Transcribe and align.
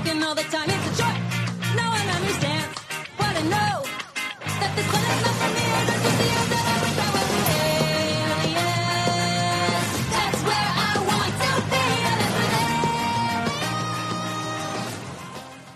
working 0.00 0.22
all 0.22 0.34
the 0.34 0.42
time. 0.42 0.68
It's 0.68 0.86
a 0.86 0.90
what 3.16 3.36
I 3.36 3.42
know. 3.42 3.84
That 4.60 4.76
this 4.76 4.86
one 4.92 5.04
is 5.04 5.22
not 5.24 5.34
for 5.40 5.50
me. 5.54 5.62
I. 5.70 5.86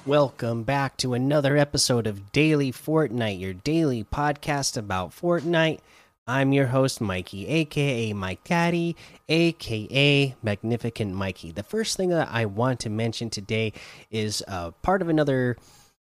Welcome 0.06 0.64
back 0.64 0.98
to 0.98 1.14
another 1.14 1.56
episode 1.56 2.06
of 2.06 2.30
Daily 2.30 2.70
Fortnite, 2.70 3.40
your 3.40 3.54
daily 3.54 4.04
podcast 4.04 4.76
about 4.76 5.10
Fortnite. 5.10 5.80
I'm 6.26 6.54
your 6.54 6.68
host, 6.68 7.02
Mikey, 7.02 7.46
aka 7.46 8.14
Mike 8.14 8.44
Daddy, 8.44 8.96
aka 9.28 10.34
Magnificent 10.42 11.14
Mikey. 11.14 11.52
The 11.52 11.62
first 11.62 11.98
thing 11.98 12.08
that 12.08 12.30
I 12.32 12.46
want 12.46 12.80
to 12.80 12.90
mention 12.90 13.28
today 13.28 13.74
is 14.10 14.42
uh, 14.48 14.70
part 14.82 15.02
of 15.02 15.10
another 15.10 15.58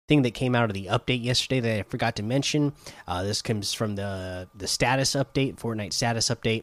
thing 0.06 0.22
that 0.22 0.30
came 0.30 0.54
out 0.54 0.70
of 0.70 0.74
the 0.74 0.86
update 0.86 1.24
yesterday 1.24 1.58
that 1.58 1.78
I 1.80 1.82
forgot 1.82 2.14
to 2.16 2.22
mention. 2.22 2.72
Uh, 3.08 3.24
this 3.24 3.42
comes 3.42 3.72
from 3.72 3.96
the 3.96 4.48
the 4.54 4.68
status 4.68 5.14
update, 5.14 5.56
Fortnite 5.56 5.92
status 5.92 6.28
update 6.28 6.62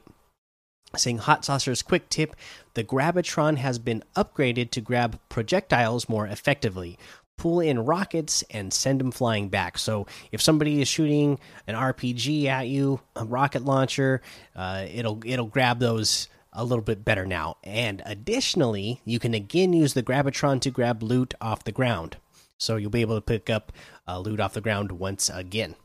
saying 0.96 1.18
hot 1.18 1.44
saucer's 1.44 1.82
quick 1.82 2.08
tip 2.10 2.36
the 2.76 2.84
Grabitron 2.84 3.58
has 3.58 3.80
been 3.80 4.04
upgraded 4.16 4.70
to 4.72 4.82
grab 4.82 5.20
projectiles 5.30 6.08
more 6.08 6.28
effectively 6.28 6.98
pull 7.44 7.60
in 7.60 7.78
rockets 7.78 8.42
and 8.52 8.74
send 8.74 9.02
them 9.02 9.12
flying 9.12 9.50
back. 9.50 9.78
So 9.78 10.08
if 10.32 10.42
somebody 10.42 10.82
is 10.82 10.88
shooting 10.88 11.38
an 11.68 11.76
rpg 11.76 12.46
at 12.46 12.70
you 12.70 13.02
a 13.18 13.26
rocket 13.26 13.66
launcher 13.66 14.22
uh, 14.56 14.86
it'll 14.90 15.22
it'll 15.26 15.48
grab 15.48 15.80
those 15.80 16.30
a 16.54 16.64
little 16.64 16.86
bit 16.86 17.04
better 17.04 17.26
now. 17.26 17.58
And 17.62 18.02
additionally 18.06 19.02
you 19.04 19.20
can 19.20 19.34
again 19.34 19.74
use 19.74 19.94
the 19.94 20.02
Grabitron 20.02 20.62
to 20.62 20.72
grab 20.72 21.04
loot 21.04 21.34
off 21.42 21.66
the 21.66 21.74
ground. 21.74 22.16
So 22.58 22.78
you'll 22.78 22.90
be 22.90 23.02
able 23.02 23.18
to 23.18 23.22
pick 23.22 23.50
up 23.50 23.74
uh, 24.08 24.20
loot 24.20 24.40
off 24.40 24.54
the 24.54 24.62
ground 24.62 24.94
once 24.94 25.30
again. 25.30 25.76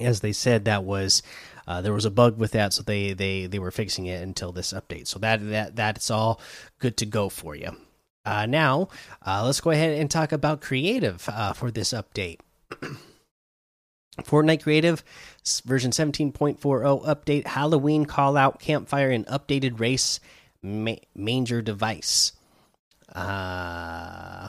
As 0.00 0.20
they 0.20 0.32
said 0.32 0.64
that 0.66 0.84
was 0.84 1.24
uh, 1.66 1.80
there 1.80 1.92
was 1.92 2.04
a 2.04 2.10
bug 2.12 2.38
with 2.38 2.52
that 2.52 2.72
so 2.72 2.84
they 2.84 3.14
they 3.14 3.46
they 3.46 3.58
were 3.58 3.72
fixing 3.72 4.06
it 4.06 4.22
until 4.22 4.52
this 4.52 4.72
update. 4.72 5.08
So 5.08 5.18
that 5.18 5.44
that 5.50 5.74
that's 5.74 6.08
all 6.08 6.40
good 6.78 6.96
to 6.98 7.04
go 7.04 7.28
for 7.28 7.56
you 7.56 7.76
uh, 8.26 8.46
now 8.46 8.88
uh, 9.24 9.42
let's 9.44 9.60
go 9.60 9.70
ahead 9.70 9.98
and 9.98 10.10
talk 10.10 10.32
about 10.32 10.60
creative 10.60 11.28
uh, 11.32 11.52
for 11.52 11.70
this 11.70 11.92
update 11.92 12.40
Fortnite 14.22 14.62
Creative 14.62 15.02
version 15.64 15.90
17.40 15.90 16.58
update 17.04 17.46
Halloween 17.46 18.06
call 18.06 18.36
out 18.36 18.60
campfire 18.60 19.10
and 19.10 19.26
updated 19.26 19.78
race 19.78 20.20
ma 20.62 20.94
manger 21.14 21.62
device. 21.62 22.32
Uh 23.14 24.48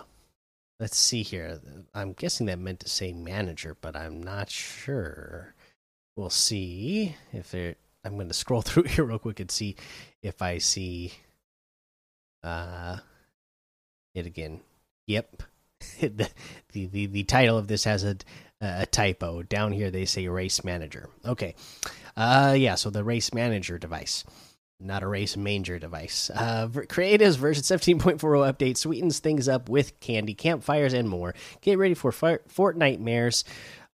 let's 0.80 0.98
see 0.98 1.24
here. 1.24 1.60
I'm 1.94 2.14
guessing 2.14 2.46
that 2.48 2.60
meant 2.60 2.80
to 2.82 2.90
say 2.90 3.12
manager, 3.12 3.76
but 3.80 3.96
I'm 3.96 4.22
not 4.22 4.50
sure. 4.50 5.54
We'll 6.16 6.30
see 6.30 7.16
if 7.34 7.54
it 7.54 7.78
I'm 8.04 8.16
going 8.16 8.30
to 8.30 8.34
scroll 8.34 8.62
through 8.64 8.84
here 8.84 9.04
real 9.04 9.20
quick 9.20 9.40
and 9.40 9.52
see 9.52 9.76
if 10.24 10.42
I 10.42 10.58
see 10.60 11.14
uh 12.44 12.98
it 14.18 14.26
again. 14.26 14.62
Yep. 15.08 15.44
the, 16.02 16.30
the 16.72 17.06
the 17.06 17.24
title 17.24 17.58
of 17.58 17.68
this 17.68 17.84
has 17.84 18.04
a 18.04 18.18
a 18.60 18.86
typo. 18.86 19.44
Down 19.44 19.72
here 19.72 19.92
they 19.92 20.06
say 20.06 20.28
race 20.28 20.64
manager. 20.64 21.10
Okay. 21.26 21.56
Uh 22.16 22.56
yeah, 22.58 22.76
so 22.76 22.90
the 22.90 23.04
race 23.04 23.34
manager 23.34 23.78
device. 23.78 24.24
Not 24.80 25.02
a 25.02 25.08
race 25.08 25.36
manger 25.36 25.80
device. 25.80 26.30
Uh, 26.30 26.68
Creative's 26.88 27.36
version 27.36 27.64
17.40 27.64 28.20
update 28.20 28.78
sweetens 28.78 29.18
things 29.18 29.48
up 29.48 29.70
with 29.70 30.00
candy, 30.00 30.36
campfires, 30.36 30.94
and 30.94 31.10
more. 31.10 31.34
Get 31.62 31.80
ready 31.80 31.96
for 31.96 32.12
Fortnitemares 32.12 33.44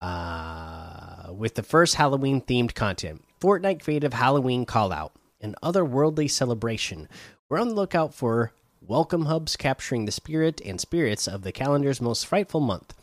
uh, 0.02 1.32
with 1.34 1.54
the 1.54 1.62
first 1.62 1.96
Halloween 1.96 2.42
themed 2.42 2.74
content. 2.74 3.24
Fortnite 3.40 3.84
Creative 3.84 4.14
Halloween 4.14 4.66
Call 4.66 4.92
Out, 4.92 5.14
an 5.40 5.54
otherworldly 5.62 6.30
celebration. 6.30 7.08
We're 7.48 7.60
on 7.60 7.70
the 7.70 7.76
lookout 7.76 8.16
for 8.16 8.52
welcome 8.92 9.28
hubs 9.28 9.56
capturing 9.56 10.04
the 10.04 10.12
spirit 10.12 10.60
and 10.66 10.82
spirits 10.82 11.26
of 11.26 11.44
the 11.44 11.52
calendar's 11.54 12.02
most 12.02 12.26
frightful 12.26 12.60
month. 12.60 12.94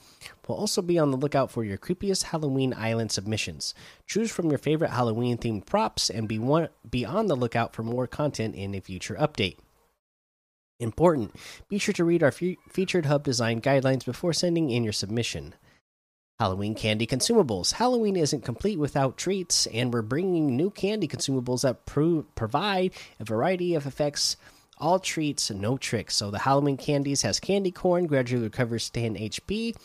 We'll 0.47 0.59
also 0.59 0.83
be 0.83 0.99
on 0.99 1.11
the 1.11 1.17
lookout 1.17 1.51
for 1.51 1.65
your 1.65 1.79
creepiest 1.79 2.25
Halloween 2.25 2.75
island 2.77 3.11
submissions. 3.11 3.73
Choose 4.07 4.31
from 4.31 4.51
your 4.51 4.59
favorite 4.59 4.91
Halloween 4.91 5.39
themed 5.39 5.65
props 5.65 6.11
and 6.11 6.29
be, 6.29 6.39
one, 6.39 6.69
be 6.91 7.07
on 7.07 7.29
the 7.29 7.35
lookout 7.35 7.75
for 7.75 7.83
more 7.83 8.07
content 8.07 8.55
in 8.55 8.75
a 8.75 8.83
future 8.83 9.15
update. 9.15 9.57
Important 10.79 11.35
be 11.71 11.79
sure 11.79 11.95
to 11.95 12.05
read 12.05 12.23
our 12.23 12.33
fe 12.33 12.59
featured 12.69 13.07
hub 13.07 13.25
design 13.25 13.63
guidelines 13.63 14.05
before 14.05 14.35
sending 14.35 14.69
in 14.69 14.85
your 14.85 14.93
submission. 14.93 15.55
Halloween 16.39 16.75
candy 16.75 17.07
consumables. 17.07 17.73
Halloween 17.73 18.17
isn't 18.17 18.45
complete 18.45 18.79
without 18.79 19.17
treats, 19.17 19.67
and 19.69 19.91
we're 19.95 20.03
bringing 20.03 20.55
new 20.55 20.69
candy 20.69 21.09
consumables 21.09 21.63
that 21.63 21.87
pro 21.87 22.27
provide 22.35 22.93
a 23.19 23.25
variety 23.25 23.75
of 23.75 23.87
effects. 23.87 24.37
All 24.81 24.99
treats, 24.99 25.51
no 25.51 25.77
tricks. 25.77 26.17
So 26.17 26.31
the 26.31 26.39
Halloween 26.39 26.77
candies 26.77 27.23
has 27.23 27.41
candy 27.41 27.71
corn, 27.71 28.07
gradually 28.07 28.45
recovers 28.45 28.89
10 28.91 29.17
HP. 29.17 29.77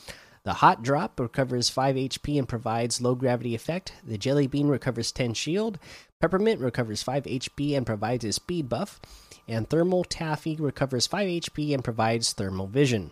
The 0.44 0.54
Hop 0.54 0.84
Drop 0.84 1.20
recovers 1.20 1.70
5 1.70 1.96
HP 1.96 2.38
and 2.38 2.48
provides 2.48 3.02
low 3.02 3.16
gravity 3.16 3.56
effect. 3.56 3.94
The 4.04 4.18
jelly 4.18 4.46
bean 4.46 4.68
recovers 4.68 5.12
10 5.12 5.34
shield. 5.34 5.80
Peppermint 6.20 6.60
recovers 6.60 7.02
5 7.02 7.24
HP 7.24 7.76
and 7.78 7.86
provides 7.86 8.26
a 8.26 8.34
speed 8.34 8.70
buff. 8.70 9.00
And 9.48 9.70
thermal 9.70 10.04
taffy 10.04 10.56
recovers 10.58 11.08
5 11.08 11.28
HP 11.28 11.74
and 11.74 11.84
provides 11.84 12.34
thermal 12.34 12.68
vision. 12.68 13.12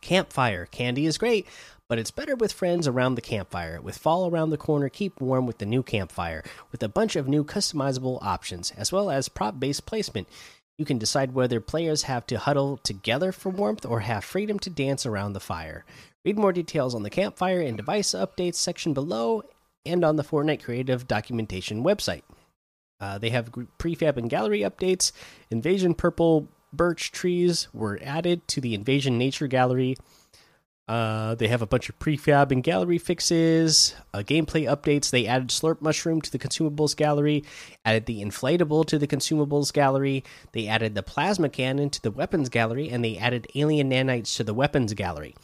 Campfire 0.00 0.66
candy 0.66 1.06
is 1.06 1.18
great, 1.18 1.46
but 1.88 1.98
it's 1.98 2.10
better 2.10 2.34
with 2.34 2.52
friends 2.52 2.88
around 2.88 3.14
the 3.14 3.20
campfire. 3.20 3.80
With 3.80 3.98
fall 3.98 4.28
around 4.28 4.50
the 4.50 4.56
corner, 4.56 4.88
keep 4.88 5.20
warm 5.20 5.46
with 5.46 5.58
the 5.58 5.66
new 5.66 5.82
campfire, 5.82 6.42
with 6.72 6.82
a 6.82 6.88
bunch 6.88 7.16
of 7.16 7.28
new 7.28 7.44
customizable 7.44 8.18
options, 8.22 8.72
as 8.76 8.92
well 8.92 9.10
as 9.10 9.28
prop 9.28 9.60
based 9.60 9.86
placement. 9.86 10.28
You 10.78 10.84
can 10.84 10.98
decide 10.98 11.32
whether 11.32 11.60
players 11.60 12.02
have 12.02 12.26
to 12.26 12.38
huddle 12.38 12.76
together 12.78 13.32
for 13.32 13.48
warmth 13.48 13.86
or 13.86 14.00
have 14.00 14.24
freedom 14.24 14.58
to 14.60 14.70
dance 14.70 15.06
around 15.06 15.32
the 15.32 15.40
fire. 15.40 15.84
Read 16.24 16.38
more 16.38 16.52
details 16.52 16.94
on 16.94 17.02
the 17.02 17.10
campfire 17.10 17.60
and 17.60 17.76
device 17.76 18.10
updates 18.10 18.56
section 18.56 18.92
below 18.92 19.42
and 19.86 20.04
on 20.04 20.16
the 20.16 20.24
Fortnite 20.24 20.62
Creative 20.62 21.06
documentation 21.06 21.82
website. 21.82 22.22
Uh, 23.00 23.18
they 23.18 23.30
have 23.30 23.52
prefab 23.78 24.16
and 24.16 24.28
gallery 24.28 24.60
updates. 24.60 25.12
Invasion 25.50 25.94
purple 25.94 26.48
birch 26.72 27.12
trees 27.12 27.68
were 27.72 27.98
added 28.02 28.46
to 28.48 28.60
the 28.60 28.74
Invasion 28.74 29.16
Nature 29.16 29.46
Gallery. 29.46 29.96
Uh, 30.88 31.34
they 31.34 31.48
have 31.48 31.62
a 31.62 31.66
bunch 31.66 31.88
of 31.88 31.98
prefab 31.98 32.52
and 32.52 32.62
gallery 32.62 32.98
fixes, 32.98 33.96
uh, 34.14 34.18
gameplay 34.18 34.70
updates. 34.70 35.10
They 35.10 35.26
added 35.26 35.48
Slurp 35.48 35.80
Mushroom 35.80 36.20
to 36.20 36.30
the 36.30 36.38
consumables 36.38 36.94
gallery, 36.94 37.42
added 37.84 38.06
the 38.06 38.22
inflatable 38.22 38.86
to 38.86 38.98
the 38.98 39.08
consumables 39.08 39.72
gallery. 39.72 40.22
They 40.52 40.68
added 40.68 40.94
the 40.94 41.02
plasma 41.02 41.48
cannon 41.48 41.90
to 41.90 42.00
the 42.00 42.12
weapons 42.12 42.48
gallery, 42.50 42.88
and 42.88 43.04
they 43.04 43.18
added 43.18 43.48
alien 43.56 43.90
nanites 43.90 44.36
to 44.36 44.44
the 44.44 44.54
weapons 44.54 44.94
gallery. 44.94 45.34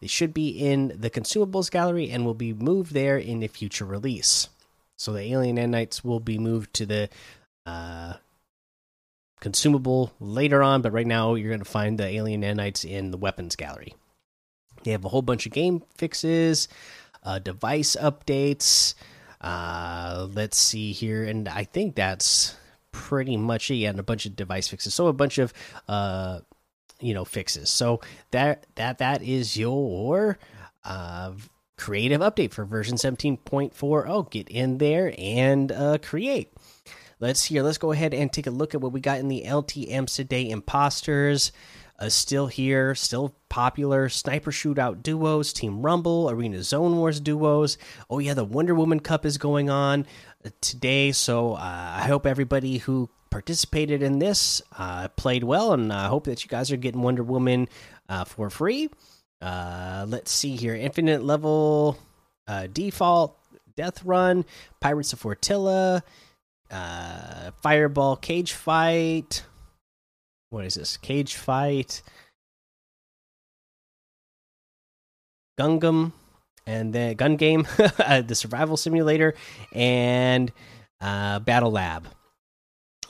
They 0.00 0.08
should 0.08 0.34
be 0.34 0.48
in 0.48 0.92
the 0.98 1.10
consumables 1.10 1.70
gallery 1.70 2.10
and 2.10 2.24
will 2.24 2.34
be 2.34 2.52
moved 2.52 2.92
there 2.92 3.18
in 3.18 3.42
a 3.44 3.48
future 3.48 3.84
release. 3.84 4.48
So 4.96 5.12
the 5.12 5.32
alien 5.32 5.58
nanites 5.58 6.02
will 6.02 6.18
be 6.18 6.40
moved 6.40 6.74
to 6.74 6.86
the 6.86 7.08
uh, 7.66 8.14
consumable 9.38 10.12
later 10.18 10.60
on, 10.60 10.82
but 10.82 10.92
right 10.92 11.06
now 11.06 11.34
you're 11.34 11.50
going 11.50 11.60
to 11.60 11.64
find 11.64 11.98
the 11.98 12.06
alien 12.06 12.42
nanites 12.42 12.84
in 12.84 13.12
the 13.12 13.16
weapons 13.16 13.54
gallery. 13.54 13.94
They 14.88 14.92
have 14.92 15.04
a 15.04 15.10
whole 15.10 15.20
bunch 15.20 15.44
of 15.44 15.52
game 15.52 15.82
fixes, 15.98 16.66
uh, 17.22 17.40
device 17.40 17.94
updates. 18.00 18.94
Uh, 19.38 20.26
let's 20.32 20.56
see 20.56 20.92
here, 20.92 21.24
and 21.24 21.46
I 21.46 21.64
think 21.64 21.94
that's 21.94 22.56
pretty 22.90 23.36
much 23.36 23.70
it. 23.70 23.74
Yeah, 23.74 23.90
and 23.90 24.00
a 24.00 24.02
bunch 24.02 24.24
of 24.24 24.34
device 24.34 24.66
fixes. 24.66 24.94
So 24.94 25.08
a 25.08 25.12
bunch 25.12 25.36
of 25.36 25.52
uh, 25.88 26.40
you 27.00 27.12
know 27.12 27.26
fixes. 27.26 27.68
So 27.68 28.00
that 28.30 28.64
that 28.76 28.96
that 28.96 29.22
is 29.22 29.58
your 29.58 30.38
uh 30.86 31.32
creative 31.76 32.22
update 32.22 32.54
for 32.54 32.64
version 32.64 32.96
17.40. 32.96 34.30
Get 34.30 34.48
in 34.48 34.78
there 34.78 35.12
and 35.18 35.70
uh, 35.70 35.98
create. 35.98 36.50
Let's 37.20 37.44
here. 37.44 37.62
Let's 37.62 37.76
go 37.76 37.92
ahead 37.92 38.14
and 38.14 38.32
take 38.32 38.46
a 38.46 38.50
look 38.50 38.74
at 38.74 38.80
what 38.80 38.92
we 38.92 39.00
got 39.00 39.18
in 39.18 39.28
the 39.28 39.42
LTM 39.46 40.06
today. 40.12 40.48
Imposters 40.48 41.52
uh, 41.98 42.08
still 42.08 42.46
here, 42.46 42.94
still 42.94 43.34
popular. 43.48 44.08
Sniper 44.08 44.50
shootout 44.50 45.02
duos, 45.02 45.52
Team 45.52 45.82
Rumble, 45.82 46.30
Arena 46.30 46.62
Zone 46.62 46.96
Wars 46.96 47.20
duos. 47.20 47.76
Oh 48.08 48.18
yeah, 48.18 48.34
the 48.34 48.44
Wonder 48.44 48.74
Woman 48.74 49.00
Cup 49.00 49.26
is 49.26 49.38
going 49.38 49.68
on 49.68 50.06
uh, 50.44 50.50
today. 50.60 51.12
So 51.12 51.54
uh, 51.54 51.94
I 51.96 52.06
hope 52.06 52.26
everybody 52.26 52.78
who 52.78 53.10
participated 53.30 54.02
in 54.02 54.20
this 54.20 54.62
uh, 54.78 55.08
played 55.08 55.44
well, 55.44 55.72
and 55.72 55.92
I 55.92 56.06
hope 56.06 56.24
that 56.24 56.44
you 56.44 56.48
guys 56.48 56.70
are 56.70 56.76
getting 56.76 57.02
Wonder 57.02 57.22
Woman 57.22 57.68
uh, 58.08 58.24
for 58.24 58.48
free. 58.48 58.88
Uh, 59.40 60.06
let's 60.08 60.30
see 60.30 60.56
here, 60.56 60.74
infinite 60.74 61.22
level 61.22 61.98
default, 62.72 63.36
Death 63.76 64.04
Run, 64.04 64.44
Pirates 64.80 65.12
of 65.12 65.22
Fortilla, 65.22 66.02
Fireball 67.62 68.16
Cage 68.16 68.52
Fight 68.52 69.42
what 70.50 70.64
is 70.64 70.74
this? 70.74 70.96
Cage 70.96 71.36
fight, 71.36 72.02
Gungam, 75.58 76.12
and 76.66 76.92
then 76.92 77.14
Gun 77.16 77.36
Game, 77.36 77.66
uh, 77.98 78.22
the 78.22 78.34
Survival 78.34 78.76
Simulator, 78.76 79.34
and 79.72 80.52
uh, 81.00 81.38
Battle 81.40 81.70
Lab. 81.70 82.08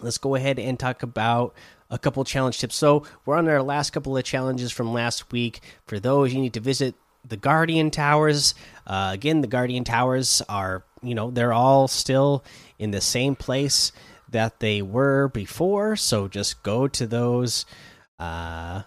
Let's 0.01 0.19
go 0.19 0.35
ahead 0.35 0.59
and 0.59 0.79
talk 0.79 1.03
about 1.03 1.55
a 1.91 1.99
couple 1.99 2.23
challenge 2.25 2.59
tips. 2.59 2.77
So 2.77 3.05
we're 3.25 3.37
on 3.37 3.49
our 3.49 3.63
last 3.63 3.91
couple 3.91 4.17
of 4.17 4.25
challenges 4.25 4.71
from 4.71 4.93
last 4.93 5.33
week. 5.33 5.61
For 5.87 5.99
those, 5.99 6.33
you 6.33 6.41
need 6.41 6.53
to 6.55 6.61
visit 6.61 6.95
the 7.27 7.37
Guardian 7.37 7.91
Towers. 7.91 8.55
Uh, 8.87 9.11
again, 9.13 9.41
the 9.41 9.47
Guardian 9.47 9.85
Towers 9.85 10.43
are 10.49 10.85
you 11.03 11.15
know 11.15 11.31
they're 11.31 11.53
all 11.53 11.89
still 11.89 12.45
in 12.79 12.91
the 12.91 13.01
same 13.01 13.35
place 13.35 13.93
that 14.31 14.61
they 14.61 14.83
were 14.83 15.29
before. 15.29 15.97
So 15.97 16.29
just 16.29 16.63
go 16.63 16.89
to 16.89 17.07
those 17.07 17.67
uh, 18.19 18.83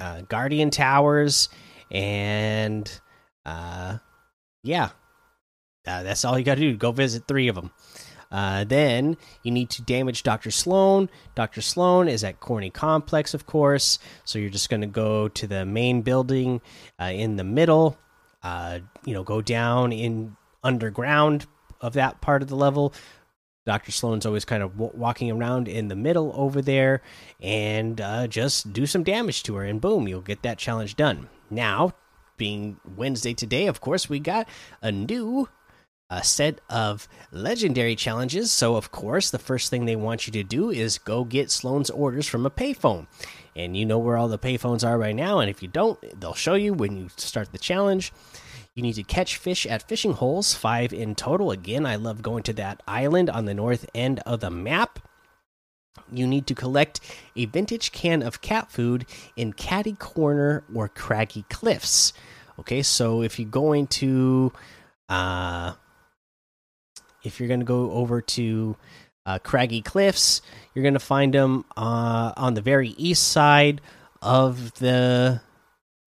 uh, 0.00 0.22
Guardian 0.22 0.70
Towers 0.70 1.48
and 1.90 2.90
uh, 3.44 3.98
yeah, 4.62 4.90
uh, 5.86 6.02
that's 6.02 6.24
all 6.24 6.38
you 6.38 6.44
got 6.44 6.56
to 6.56 6.60
do. 6.60 6.76
Go 6.76 6.92
visit 6.92 7.24
three 7.26 7.48
of 7.48 7.54
them. 7.54 7.70
Uh, 8.30 8.64
then 8.64 9.16
you 9.42 9.50
need 9.50 9.70
to 9.70 9.82
damage 9.82 10.22
Dr. 10.22 10.50
Slone. 10.50 11.08
Dr. 11.34 11.62
Slone 11.62 12.08
is 12.08 12.24
at 12.24 12.40
Corny 12.40 12.68
Complex, 12.68 13.32
of 13.32 13.46
course. 13.46 13.98
So 14.24 14.38
you're 14.38 14.50
just 14.50 14.68
going 14.68 14.82
to 14.82 14.86
go 14.86 15.28
to 15.28 15.46
the 15.46 15.64
main 15.64 16.02
building 16.02 16.60
uh, 17.00 17.04
in 17.04 17.36
the 17.36 17.44
middle. 17.44 17.98
Uh, 18.42 18.80
you 19.04 19.14
know, 19.14 19.22
go 19.22 19.40
down 19.40 19.92
in 19.92 20.36
underground 20.62 21.46
of 21.80 21.94
that 21.94 22.20
part 22.20 22.42
of 22.42 22.48
the 22.48 22.56
level. 22.56 22.92
Dr. 23.68 23.92
Slone's 23.92 24.24
always 24.24 24.46
kind 24.46 24.62
of 24.62 24.78
walking 24.78 25.30
around 25.30 25.68
in 25.68 25.88
the 25.88 25.94
middle 25.94 26.32
over 26.34 26.62
there 26.62 27.02
and 27.38 28.00
uh, 28.00 28.26
just 28.26 28.72
do 28.72 28.86
some 28.86 29.02
damage 29.02 29.42
to 29.42 29.56
her, 29.56 29.64
and 29.64 29.78
boom, 29.78 30.08
you'll 30.08 30.22
get 30.22 30.40
that 30.40 30.56
challenge 30.56 30.96
done. 30.96 31.28
Now, 31.50 31.92
being 32.38 32.80
Wednesday 32.96 33.34
today, 33.34 33.66
of 33.66 33.82
course, 33.82 34.08
we 34.08 34.20
got 34.20 34.48
a 34.80 34.90
new 34.90 35.50
a 36.08 36.24
set 36.24 36.62
of 36.70 37.06
legendary 37.30 37.94
challenges. 37.94 38.50
So, 38.50 38.76
of 38.76 38.90
course, 38.90 39.30
the 39.30 39.38
first 39.38 39.68
thing 39.68 39.84
they 39.84 39.96
want 39.96 40.26
you 40.26 40.32
to 40.32 40.42
do 40.42 40.70
is 40.70 40.96
go 40.96 41.24
get 41.24 41.50
Slone's 41.50 41.90
orders 41.90 42.26
from 42.26 42.46
a 42.46 42.50
payphone. 42.50 43.06
And 43.54 43.76
you 43.76 43.84
know 43.84 43.98
where 43.98 44.16
all 44.16 44.28
the 44.28 44.38
payphones 44.38 44.82
are 44.82 44.96
right 44.96 45.14
now. 45.14 45.40
And 45.40 45.50
if 45.50 45.62
you 45.62 45.68
don't, 45.68 45.98
they'll 46.18 46.32
show 46.32 46.54
you 46.54 46.72
when 46.72 46.96
you 46.96 47.10
start 47.18 47.52
the 47.52 47.58
challenge. 47.58 48.14
You 48.78 48.82
need 48.82 48.94
to 48.94 49.02
catch 49.02 49.38
fish 49.38 49.66
at 49.66 49.88
fishing 49.88 50.12
holes, 50.12 50.54
five 50.54 50.92
in 50.92 51.16
total. 51.16 51.50
Again, 51.50 51.84
I 51.84 51.96
love 51.96 52.22
going 52.22 52.44
to 52.44 52.52
that 52.52 52.80
island 52.86 53.28
on 53.28 53.44
the 53.44 53.52
north 53.52 53.90
end 53.92 54.20
of 54.20 54.38
the 54.38 54.50
map. 54.50 55.00
You 56.12 56.28
need 56.28 56.46
to 56.46 56.54
collect 56.54 57.00
a 57.34 57.46
vintage 57.46 57.90
can 57.90 58.22
of 58.22 58.40
cat 58.40 58.70
food 58.70 59.04
in 59.34 59.52
Catty 59.52 59.94
Corner 59.94 60.62
or 60.72 60.88
Craggy 60.88 61.44
Cliffs. 61.50 62.12
Okay, 62.60 62.82
so 62.82 63.20
if 63.20 63.40
you're 63.40 63.48
going 63.48 63.88
to 63.88 64.52
uh, 65.08 65.72
if 67.24 67.40
you're 67.40 67.48
going 67.48 67.58
to 67.58 67.66
go 67.66 67.90
over 67.90 68.20
to 68.20 68.76
uh, 69.26 69.40
Craggy 69.40 69.82
Cliffs, 69.82 70.40
you're 70.72 70.84
going 70.84 70.94
to 70.94 71.00
find 71.00 71.34
them 71.34 71.64
uh, 71.76 72.32
on 72.36 72.54
the 72.54 72.62
very 72.62 72.90
east 72.90 73.26
side 73.26 73.80
of 74.22 74.72
the 74.74 75.40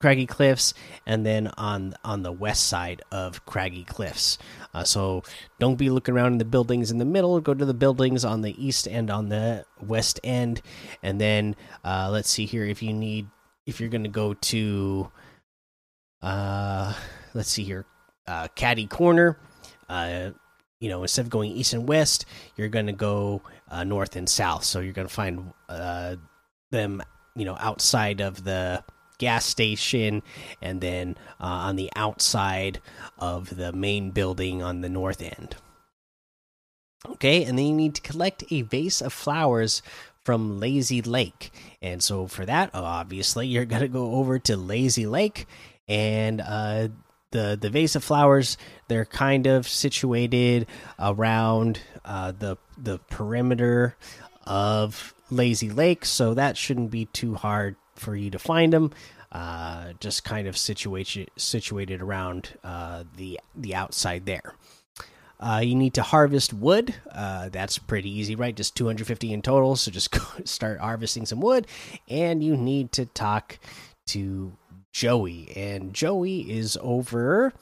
Craggy 0.02 0.26
Cliffs, 0.26 0.74
and 1.06 1.26
then 1.26 1.48
on 1.58 1.94
on 2.04 2.24
the 2.24 2.32
west 2.32 2.68
side 2.68 3.02
of 3.12 3.46
Craggy 3.46 3.84
Cliffs. 3.84 4.38
Uh, 4.74 4.84
so 4.84 5.24
don't 5.60 5.78
be 5.78 5.90
looking 5.90 6.16
around 6.16 6.34
in 6.34 6.38
the 6.40 6.46
buildings 6.46 6.92
in 6.92 6.98
the 6.98 7.06
middle. 7.06 7.40
Go 7.40 7.54
to 7.54 7.66
the 7.66 7.74
buildings 7.74 8.26
on 8.26 8.42
the 8.42 8.56
east 8.64 8.88
and 8.88 9.10
on 9.10 9.30
the 9.30 9.66
west 9.80 10.20
end, 10.24 10.62
and 11.04 11.22
then 11.22 11.56
uh, 11.86 12.10
let's 12.12 12.30
see 12.30 12.46
here. 12.46 12.66
If 12.66 12.82
you 12.82 12.94
need, 12.94 13.28
if 13.66 13.80
you're 13.80 13.90
going 13.90 14.04
to 14.04 14.10
go 14.10 14.34
to, 14.34 15.12
uh, 16.22 16.94
let's 17.34 17.50
see 17.50 17.64
here, 17.64 17.86
uh, 18.28 18.48
Catty 18.56 18.88
Corner. 18.88 19.38
Uh, 19.88 20.32
you 20.80 20.90
know, 20.90 21.04
instead 21.04 21.26
of 21.26 21.30
going 21.30 21.52
east 21.52 21.74
and 21.74 21.88
west, 21.88 22.26
you're 22.56 22.68
going 22.68 22.88
to 22.88 22.92
go 22.92 23.42
uh, 23.70 23.84
north 23.84 24.16
and 24.16 24.28
south. 24.28 24.64
So 24.64 24.80
you're 24.80 24.94
going 24.94 25.08
to 25.08 25.14
find 25.14 25.54
uh, 25.70 26.16
them, 26.72 27.04
you 27.36 27.46
know, 27.46 27.56
outside 27.60 28.20
of 28.20 28.44
the 28.44 28.84
gas 29.22 29.46
station 29.46 30.24
and 30.62 30.82
then 30.82 31.16
uh, 31.40 31.70
on 31.70 31.76
the 31.76 31.92
outside 31.96 32.82
of 33.20 33.56
the 33.56 33.72
main 33.72 34.10
building 34.10 34.64
on 34.64 34.82
the 34.82 34.90
north 34.90 35.22
end. 35.22 35.56
Okay, 37.08 37.44
and 37.46 37.58
then 37.58 37.66
you 37.66 37.74
need 37.74 37.96
to 37.96 38.02
collect 38.02 38.44
a 38.52 38.64
vase 38.64 39.02
of 39.02 39.14
flowers 39.14 39.82
from 40.24 40.60
Lazy 40.60 41.02
Lake. 41.02 41.52
And 41.82 42.04
so 42.04 42.28
for 42.28 42.46
that, 42.46 42.72
obviously, 42.74 43.48
you're 43.48 43.66
going 43.66 43.82
to 43.82 43.88
go 43.88 44.16
over 44.16 44.38
to 44.40 44.58
Lazy 44.58 45.06
Lake 45.06 45.48
and 45.88 46.42
uh, 46.42 46.90
the 47.32 47.58
the 47.60 47.70
vase 47.70 47.96
of 47.96 48.04
flowers 48.04 48.58
they're 48.88 49.06
kind 49.06 49.48
of 49.48 49.68
situated 49.68 50.68
around 51.00 51.80
uh, 52.06 52.32
the 52.38 52.58
the 52.78 53.00
perimeter 53.10 53.96
of 54.46 55.14
Lazy 55.30 55.70
Lake, 55.70 56.06
so 56.06 56.34
that 56.34 56.58
shouldn't 56.58 56.92
be 56.92 57.06
too 57.06 57.36
hard 57.36 57.76
for 57.96 58.16
you 58.16 58.30
to 58.32 58.40
find 58.40 58.74
them. 58.74 58.92
Uh, 59.32 59.94
just 60.02 60.26
kind 60.26 60.46
of 60.46 60.58
situated 60.58 61.30
situated 61.38 62.02
around 62.02 62.58
uh, 62.64 63.04
the 63.16 63.40
the 63.56 63.74
outside 63.74 64.26
there. 64.26 64.56
Uh, 65.40 65.62
you 65.64 65.74
need 65.74 65.94
to 65.94 66.04
harvest 66.04 66.54
wood. 66.54 66.94
Uh, 67.12 67.50
that's 67.50 67.80
pretty 67.80 68.10
easy, 68.10 68.36
right? 68.36 68.56
Just 68.56 68.76
250 68.76 69.34
in 69.34 69.42
total. 69.42 69.76
So 69.76 69.90
just 69.90 70.16
start 70.48 70.80
harvesting 70.80 71.26
some 71.26 71.40
wood, 71.40 71.66
and 72.10 72.44
you 72.44 72.56
need 72.56 72.92
to 72.94 73.06
talk 73.06 73.58
to 74.08 74.52
Joey, 74.92 75.52
and 75.56 75.94
Joey 75.94 76.42
is 76.52 76.78
over 76.82 77.54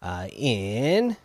uh, 0.00 0.28
in 0.32 1.16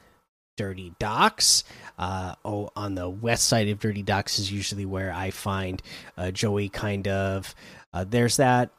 Dirty 0.61 0.93
Docks. 0.99 1.63
Uh, 1.97 2.35
oh, 2.45 2.69
on 2.75 2.93
the 2.93 3.09
west 3.09 3.47
side 3.47 3.67
of 3.69 3.79
Dirty 3.79 4.03
Docks 4.03 4.37
is 4.37 4.51
usually 4.51 4.85
where 4.85 5.11
I 5.11 5.31
find 5.31 5.81
uh, 6.17 6.29
Joey. 6.29 6.69
Kind 6.69 7.07
of, 7.07 7.55
uh, 7.93 8.05
there's 8.07 8.37
that 8.37 8.69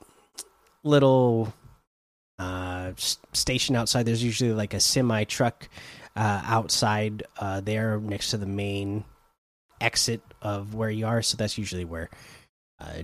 little 0.85 1.53
uh, 2.39 2.93
station 2.97 3.75
outside. 3.75 4.07
There's 4.07 4.23
usually 4.23 4.53
like 4.53 4.75
a 4.75 4.81
semi 4.81 5.25
truck 5.25 5.69
uh, 6.15 6.43
outside 6.45 7.25
there 7.63 7.99
next 7.99 8.31
to 8.31 8.37
the 8.37 8.47
main 8.47 9.03
exit 9.81 10.23
of 10.41 10.75
where 10.75 10.91
you 10.91 11.07
are. 11.07 11.21
So 11.21 11.37
that's 11.37 11.59
usually 11.59 11.85
where 11.85 12.11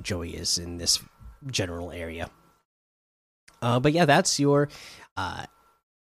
Joey 0.03 0.37
is 0.37 0.59
in 0.59 0.79
this 0.79 1.03
general 1.51 1.91
area. 1.91 2.31
Uh, 3.61 3.81
but 3.81 3.93
yeah, 3.93 4.05
that's 4.05 4.39
your 4.39 4.69
uh, 5.17 5.47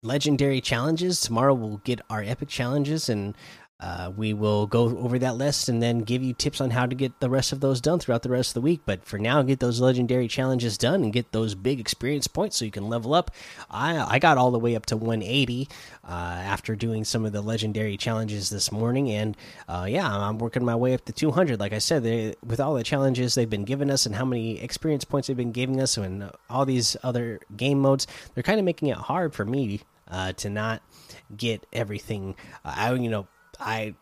legendary 0.02 0.60
challenges. 0.60 1.20
Tomorrow 1.20 1.54
we'll 1.54 1.78
get 1.78 2.00
our 2.08 2.22
epic 2.22 2.48
challenges, 2.48 3.08
and 3.08 3.34
uh, 3.80 4.10
we 4.16 4.32
will 4.32 4.66
go 4.66 4.98
over 4.98 5.20
that 5.20 5.36
list 5.36 5.68
and 5.68 5.80
then 5.80 6.00
give 6.00 6.20
you 6.20 6.32
tips 6.32 6.60
on 6.60 6.70
how 6.70 6.84
to 6.84 6.96
get 6.96 7.20
the 7.20 7.30
rest 7.30 7.52
of 7.52 7.60
those 7.60 7.80
done 7.80 8.00
throughout 8.00 8.22
the 8.22 8.28
rest 8.28 8.50
of 8.50 8.54
the 8.54 8.60
week. 8.60 8.80
But 8.84 9.04
for 9.04 9.18
now, 9.18 9.40
get 9.42 9.60
those 9.60 9.80
legendary 9.80 10.26
challenges 10.26 10.76
done 10.76 11.04
and 11.04 11.12
get 11.12 11.30
those 11.30 11.54
big 11.54 11.78
experience 11.78 12.26
points 12.26 12.56
so 12.56 12.64
you 12.64 12.72
can 12.72 12.88
level 12.88 13.14
up. 13.14 13.30
I 13.70 13.98
I 13.98 14.18
got 14.18 14.36
all 14.36 14.50
the 14.50 14.58
way 14.58 14.74
up 14.74 14.86
to 14.86 14.96
180 14.96 15.68
uh, 16.02 16.10
after 16.10 16.74
doing 16.74 17.04
some 17.04 17.24
of 17.24 17.32
the 17.32 17.40
legendary 17.40 17.96
challenges 17.96 18.50
this 18.50 18.72
morning, 18.72 19.12
and 19.12 19.36
uh, 19.68 19.86
yeah, 19.88 20.12
I'm 20.12 20.38
working 20.38 20.64
my 20.64 20.74
way 20.74 20.94
up 20.94 21.04
to 21.04 21.12
200. 21.12 21.60
Like 21.60 21.72
I 21.72 21.78
said, 21.78 22.02
they, 22.02 22.34
with 22.44 22.58
all 22.58 22.74
the 22.74 22.82
challenges 22.82 23.36
they've 23.36 23.48
been 23.48 23.64
giving 23.64 23.90
us 23.90 24.06
and 24.06 24.14
how 24.16 24.24
many 24.24 24.60
experience 24.60 25.04
points 25.04 25.28
they've 25.28 25.36
been 25.36 25.52
giving 25.52 25.80
us, 25.80 25.96
and 25.96 26.32
all 26.50 26.66
these 26.66 26.96
other 27.04 27.38
game 27.56 27.78
modes, 27.78 28.08
they're 28.34 28.42
kind 28.42 28.58
of 28.58 28.64
making 28.64 28.88
it 28.88 28.96
hard 28.96 29.34
for 29.34 29.44
me 29.44 29.82
uh, 30.10 30.32
to 30.32 30.50
not 30.50 30.82
get 31.36 31.64
everything. 31.72 32.34
Uh, 32.64 32.74
I 32.76 32.92
you 32.94 33.08
know 33.08 33.28
I 33.60 33.94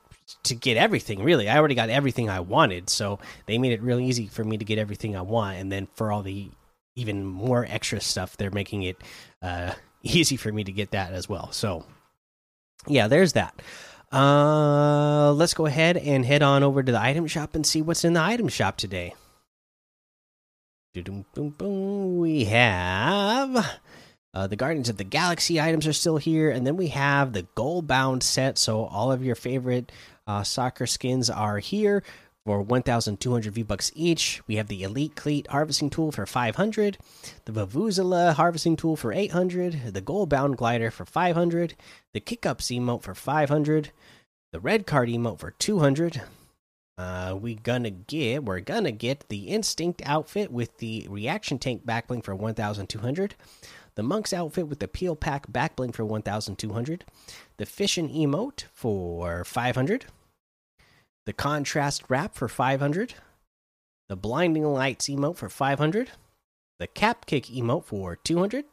to 0.44 0.54
get 0.54 0.76
everything 0.76 1.22
really. 1.22 1.48
I 1.48 1.58
already 1.58 1.74
got 1.74 1.88
everything 1.88 2.28
I 2.28 2.40
wanted, 2.40 2.90
so 2.90 3.18
they 3.46 3.58
made 3.58 3.72
it 3.72 3.82
really 3.82 4.04
easy 4.04 4.26
for 4.26 4.44
me 4.44 4.58
to 4.58 4.64
get 4.64 4.78
everything 4.78 5.16
I 5.16 5.22
want. 5.22 5.58
And 5.58 5.70
then 5.70 5.88
for 5.94 6.10
all 6.10 6.22
the 6.22 6.50
even 6.96 7.24
more 7.24 7.66
extra 7.68 8.00
stuff, 8.00 8.36
they're 8.36 8.50
making 8.50 8.82
it 8.82 8.96
uh, 9.42 9.72
easy 10.02 10.36
for 10.36 10.52
me 10.52 10.64
to 10.64 10.72
get 10.72 10.90
that 10.92 11.12
as 11.12 11.28
well. 11.28 11.52
So 11.52 11.84
yeah, 12.86 13.08
there's 13.08 13.34
that. 13.34 13.60
Uh, 14.12 15.32
let's 15.32 15.54
go 15.54 15.66
ahead 15.66 15.96
and 15.96 16.24
head 16.24 16.42
on 16.42 16.62
over 16.62 16.82
to 16.82 16.92
the 16.92 17.00
item 17.00 17.26
shop 17.26 17.54
and 17.54 17.66
see 17.66 17.82
what's 17.82 18.04
in 18.04 18.12
the 18.12 18.22
item 18.22 18.48
shop 18.48 18.76
today. 18.76 19.14
We 20.94 22.44
have 22.44 23.80
uh, 24.36 24.46
the 24.46 24.54
Guardians 24.54 24.90
of 24.90 24.98
the 24.98 25.04
Galaxy 25.04 25.58
items 25.58 25.86
are 25.86 25.94
still 25.94 26.18
here, 26.18 26.50
and 26.50 26.66
then 26.66 26.76
we 26.76 26.88
have 26.88 27.32
the 27.32 27.46
Goal 27.54 27.80
Bound 27.80 28.22
set. 28.22 28.58
So 28.58 28.84
all 28.84 29.10
of 29.10 29.24
your 29.24 29.34
favorite 29.34 29.90
uh, 30.26 30.42
soccer 30.42 30.86
skins 30.86 31.30
are 31.30 31.58
here 31.58 32.02
for 32.44 32.60
1,200 32.60 33.54
V 33.54 33.62
bucks 33.62 33.90
each. 33.94 34.42
We 34.46 34.56
have 34.56 34.68
the 34.68 34.82
Elite 34.82 35.16
Cleat 35.16 35.46
harvesting 35.46 35.88
tool 35.88 36.12
for 36.12 36.26
500, 36.26 36.98
the 37.46 37.52
Vuvuzela 37.52 38.34
harvesting 38.34 38.76
tool 38.76 38.94
for 38.94 39.10
800, 39.10 39.94
the 39.94 40.02
Goal 40.02 40.26
Bound 40.26 40.58
glider 40.58 40.90
for 40.90 41.06
500, 41.06 41.74
the 42.12 42.20
Kick 42.20 42.44
Up 42.44 42.58
emote 42.58 43.04
for 43.04 43.14
500, 43.14 43.90
the 44.52 44.60
Red 44.60 44.86
Card 44.86 45.08
emote 45.08 45.38
for 45.38 45.52
200. 45.52 46.20
Uh, 46.98 47.36
we 47.40 47.54
gonna 47.54 47.90
get 47.90 48.44
we're 48.44 48.60
gonna 48.60 48.92
get 48.92 49.28
the 49.30 49.48
Instinct 49.48 50.02
outfit 50.04 50.52
with 50.52 50.76
the 50.76 51.06
Reaction 51.08 51.58
Tank 51.58 51.86
backbling 51.86 52.22
for 52.22 52.34
1,200 52.34 53.34
The 53.96 54.02
Monk's 54.02 54.34
outfit 54.34 54.68
with 54.68 54.78
the 54.78 54.88
Peel 54.88 55.16
Pack 55.16 55.50
back 55.50 55.74
bling 55.74 55.92
for 55.92 56.04
1,200. 56.04 57.04
The 57.56 57.66
Fishin' 57.66 58.10
emote 58.10 58.64
for 58.74 59.42
500. 59.42 60.04
The 61.24 61.32
Contrast 61.32 62.04
wrap 62.08 62.34
for 62.34 62.46
500. 62.46 63.14
The 64.08 64.16
Blinding 64.16 64.64
Lights 64.64 65.08
emote 65.08 65.36
for 65.36 65.48
500. 65.48 66.10
The 66.78 66.86
Cap 66.86 67.24
Kick 67.24 67.46
emote 67.46 67.84
for 67.84 68.16
200. 68.16 68.66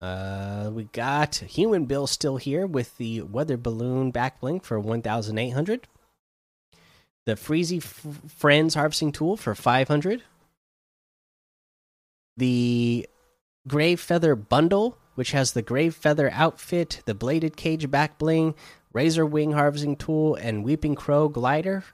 Uh, 0.00 0.70
we 0.72 0.84
got 0.84 1.36
Human 1.36 1.86
Bill 1.86 2.06
still 2.06 2.36
here 2.36 2.66
with 2.66 2.96
the 2.98 3.22
Weather 3.22 3.56
Balloon 3.56 4.10
back 4.10 4.40
bling 4.40 4.60
for 4.60 4.78
1,800. 4.78 5.88
The 7.24 7.34
Freezy 7.34 7.82
Friends 7.82 8.74
harvesting 8.74 9.10
tool 9.10 9.38
for 9.38 9.54
500. 9.54 10.22
The 12.36 13.08
Grave 13.68 14.00
Feather 14.00 14.34
bundle, 14.34 14.96
which 15.14 15.32
has 15.32 15.52
the 15.52 15.62
Grave 15.62 15.94
Feather 15.94 16.30
outfit, 16.32 17.02
the 17.04 17.14
Bladed 17.14 17.56
Cage 17.56 17.90
back 17.90 18.18
bling, 18.18 18.54
Razor 18.92 19.26
Wing 19.26 19.52
harvesting 19.52 19.96
tool, 19.96 20.34
and 20.34 20.64
Weeping 20.64 20.94
Crow 20.94 21.28
glider 21.28 21.84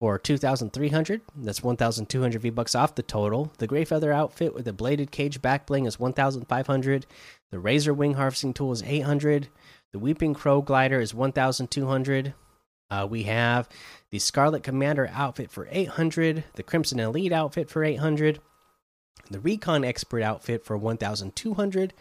for 0.00 0.18
2,300. 0.18 1.22
That's 1.36 1.62
1,200 1.62 2.40
V 2.40 2.50
bucks 2.50 2.74
off 2.74 2.94
the 2.94 3.02
total. 3.02 3.52
The 3.58 3.66
Grey 3.66 3.84
Feather 3.84 4.12
outfit 4.12 4.54
with 4.54 4.66
the 4.66 4.72
Bladed 4.72 5.10
Cage 5.10 5.42
back 5.42 5.66
bling 5.66 5.86
is 5.86 5.98
1,500. 5.98 7.06
The 7.50 7.58
Razor 7.58 7.94
Wing 7.94 8.14
harvesting 8.14 8.54
tool 8.54 8.72
is 8.72 8.82
800. 8.82 9.48
The 9.92 9.98
Weeping 9.98 10.34
Crow 10.34 10.62
glider 10.62 11.00
is 11.00 11.14
1,200. 11.14 12.34
Uh, 12.88 13.06
we 13.10 13.24
have 13.24 13.68
the 14.10 14.20
Scarlet 14.20 14.62
Commander 14.62 15.10
outfit 15.12 15.50
for 15.50 15.66
800. 15.70 16.44
The 16.54 16.62
Crimson 16.62 17.00
Elite 17.00 17.32
outfit 17.32 17.68
for 17.68 17.82
800. 17.82 18.38
The 19.30 19.40
Recon 19.40 19.84
Expert 19.84 20.22
outfit 20.22 20.64
for 20.64 20.76
1,200. 20.76 21.92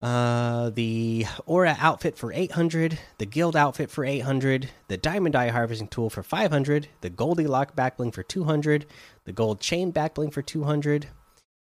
Uh, 0.00 0.70
the 0.70 1.26
Aura 1.44 1.76
outfit 1.80 2.16
for 2.16 2.32
800, 2.32 3.00
the 3.18 3.26
Guild 3.26 3.56
outfit 3.56 3.90
for 3.90 4.04
800, 4.04 4.70
the 4.86 4.96
Diamond 4.96 5.34
Eye 5.34 5.48
harvesting 5.48 5.88
tool 5.88 6.08
for 6.08 6.22
500, 6.22 6.88
the 7.00 7.10
Goldilock 7.10 7.74
backbling 7.74 8.14
for 8.14 8.22
200, 8.22 8.86
the 9.24 9.32
Gold 9.32 9.60
Chain 9.60 9.92
backbling 9.92 10.32
for 10.32 10.40
200. 10.40 11.08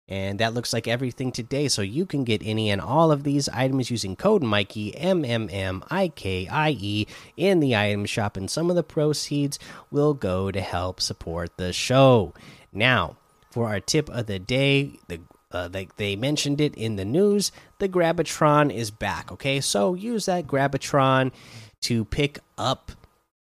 And 0.07 0.39
that 0.39 0.55
looks 0.55 0.73
like 0.73 0.87
everything 0.87 1.31
today. 1.31 1.67
So 1.67 1.83
you 1.83 2.05
can 2.05 2.23
get 2.23 2.41
any 2.43 2.71
and 2.71 2.81
all 2.81 3.11
of 3.11 3.23
these 3.23 3.47
items 3.49 3.91
using 3.91 4.15
code 4.15 4.41
Mikey 4.41 4.95
M 4.97 5.23
M 5.23 5.49
M 5.51 5.83
I 5.91 6.07
K 6.07 6.47
I 6.47 6.71
E 6.71 7.05
in 7.37 7.59
the 7.59 7.75
item 7.75 8.05
shop, 8.05 8.35
and 8.35 8.49
some 8.49 8.71
of 8.71 8.75
the 8.75 8.81
proceeds 8.81 9.59
will 9.91 10.15
go 10.15 10.49
to 10.49 10.61
help 10.61 10.99
support 10.99 11.57
the 11.57 11.71
show. 11.71 12.33
Now, 12.73 13.17
for 13.51 13.67
our 13.67 13.79
tip 13.79 14.09
of 14.09 14.27
the 14.27 14.39
day, 14.39 14.99
the 15.07 15.19
uh, 15.51 15.67
they 15.67 15.87
they 15.97 16.15
mentioned 16.15 16.61
it 16.61 16.75
in 16.75 16.95
the 16.95 17.05
news. 17.05 17.51
The 17.79 17.89
Grabitron 17.89 18.73
is 18.73 18.91
back. 18.91 19.31
Okay, 19.31 19.61
so 19.61 19.95
use 19.95 20.25
that 20.25 20.47
Grabitron 20.47 21.31
to 21.81 22.05
pick 22.05 22.39
up 22.57 22.91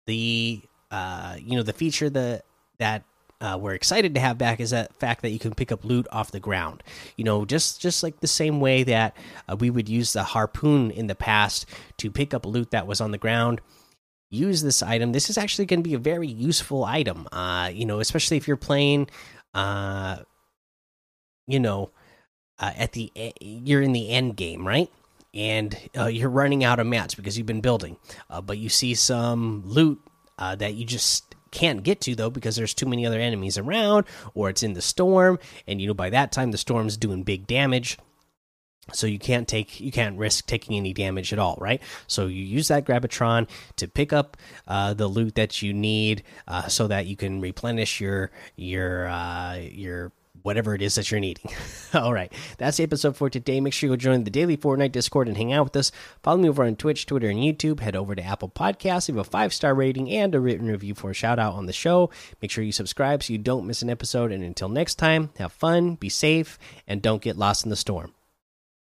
the 0.06 0.62
uh 0.92 1.36
you 1.40 1.56
know 1.56 1.64
the 1.64 1.72
feature 1.72 2.08
that 2.10 2.44
that 2.78 3.02
uh, 3.40 3.58
we're 3.60 3.74
excited 3.74 4.14
to 4.14 4.20
have 4.20 4.38
back 4.38 4.60
is 4.60 4.70
that 4.70 4.94
fact 4.96 5.22
that 5.22 5.30
you 5.30 5.38
can 5.38 5.54
pick 5.54 5.70
up 5.70 5.84
loot 5.84 6.06
off 6.10 6.30
the 6.30 6.40
ground. 6.40 6.82
You 7.16 7.24
know, 7.24 7.44
just 7.44 7.80
just 7.80 8.02
like 8.02 8.20
the 8.20 8.26
same 8.26 8.60
way 8.60 8.82
that 8.84 9.16
uh, 9.48 9.56
we 9.56 9.70
would 9.70 9.88
use 9.88 10.12
the 10.12 10.22
harpoon 10.22 10.90
in 10.90 11.06
the 11.06 11.14
past 11.14 11.66
to 11.98 12.10
pick 12.10 12.32
up 12.32 12.46
loot 12.46 12.70
that 12.70 12.86
was 12.86 13.00
on 13.00 13.10
the 13.10 13.18
ground. 13.18 13.60
Use 14.30 14.62
this 14.62 14.82
item. 14.82 15.12
This 15.12 15.30
is 15.30 15.38
actually 15.38 15.66
going 15.66 15.80
to 15.80 15.88
be 15.88 15.94
a 15.94 15.98
very 15.98 16.26
useful 16.26 16.84
item. 16.84 17.28
Uh, 17.30 17.70
you 17.72 17.84
know, 17.84 18.00
especially 18.00 18.36
if 18.36 18.48
you're 18.48 18.56
playing 18.56 19.08
uh 19.56 20.18
you 21.46 21.58
know 21.58 21.90
uh, 22.58 22.72
at 22.76 22.92
the 22.92 23.12
you're 23.40 23.82
in 23.82 23.92
the 23.92 24.10
end 24.10 24.36
game 24.36 24.66
right? 24.66 24.90
And 25.34 25.76
uh, 25.96 26.06
you're 26.06 26.30
running 26.30 26.64
out 26.64 26.78
of 26.78 26.86
mats 26.86 27.14
because 27.14 27.36
you've 27.36 27.46
been 27.46 27.60
building. 27.60 27.98
Uh, 28.30 28.40
but 28.40 28.56
you 28.56 28.70
see 28.70 28.94
some 28.94 29.62
loot 29.66 30.00
uh, 30.38 30.56
that 30.56 30.74
you 30.74 30.86
just 30.86 31.34
can't 31.50 31.82
get 31.82 32.00
to 32.02 32.14
though 32.14 32.30
because 32.30 32.56
there's 32.56 32.72
too 32.72 32.86
many 32.86 33.04
other 33.06 33.20
enemies 33.20 33.58
around 33.58 34.06
or 34.34 34.48
it's 34.48 34.62
in 34.62 34.72
the 34.72 34.82
storm. 34.82 35.38
And 35.66 35.80
you 35.80 35.86
know 35.86 35.94
by 35.94 36.10
that 36.10 36.32
time 36.32 36.52
the 36.52 36.58
storm's 36.58 36.96
doing 36.96 37.22
big 37.22 37.46
damage 37.46 37.98
so 38.92 39.06
you 39.06 39.18
can't 39.18 39.48
take 39.48 39.80
you 39.80 39.90
can't 39.90 40.18
risk 40.18 40.46
taking 40.46 40.76
any 40.76 40.92
damage 40.92 41.32
at 41.32 41.38
all 41.38 41.56
right 41.60 41.82
so 42.06 42.26
you 42.26 42.42
use 42.42 42.68
that 42.68 42.84
Grabitron 42.84 43.48
to 43.76 43.88
pick 43.88 44.12
up 44.12 44.36
uh, 44.68 44.94
the 44.94 45.08
loot 45.08 45.34
that 45.34 45.62
you 45.62 45.72
need 45.72 46.22
uh, 46.46 46.68
so 46.68 46.86
that 46.86 47.06
you 47.06 47.16
can 47.16 47.40
replenish 47.40 48.00
your 48.00 48.30
your 48.56 49.08
uh, 49.08 49.56
your 49.56 50.12
whatever 50.46 50.76
it 50.76 50.80
is 50.80 50.94
that 50.94 51.10
you're 51.10 51.18
needing. 51.18 51.50
All 51.94 52.14
right, 52.14 52.32
that's 52.56 52.76
the 52.76 52.84
episode 52.84 53.16
for 53.16 53.28
today. 53.28 53.60
Make 53.60 53.72
sure 53.72 53.88
you 53.88 53.92
go 53.92 53.96
join 53.96 54.22
the 54.22 54.30
daily 54.30 54.56
Fortnite 54.56 54.92
Discord 54.92 55.26
and 55.26 55.36
hang 55.36 55.52
out 55.52 55.64
with 55.64 55.76
us. 55.76 55.90
Follow 56.22 56.38
me 56.38 56.48
over 56.48 56.64
on 56.64 56.76
Twitch, 56.76 57.04
Twitter, 57.04 57.28
and 57.28 57.40
YouTube. 57.40 57.80
Head 57.80 57.96
over 57.96 58.14
to 58.14 58.22
Apple 58.22 58.48
Podcasts, 58.48 59.08
leave 59.08 59.18
a 59.18 59.24
five 59.24 59.52
star 59.52 59.74
rating 59.74 60.08
and 60.10 60.34
a 60.34 60.40
written 60.40 60.68
review 60.68 60.94
for 60.94 61.10
a 61.10 61.14
shout 61.14 61.40
out 61.40 61.54
on 61.54 61.66
the 61.66 61.72
show. 61.72 62.10
Make 62.40 62.52
sure 62.52 62.62
you 62.62 62.72
subscribe 62.72 63.24
so 63.24 63.32
you 63.32 63.38
don't 63.40 63.66
miss 63.66 63.82
an 63.82 63.90
episode. 63.90 64.30
And 64.30 64.44
until 64.44 64.68
next 64.68 64.94
time, 64.94 65.30
have 65.38 65.52
fun, 65.52 65.96
be 65.96 66.08
safe, 66.08 66.58
and 66.86 67.02
don't 67.02 67.22
get 67.22 67.36
lost 67.36 67.64
in 67.64 67.70
the 67.70 67.76
storm. 67.76 68.15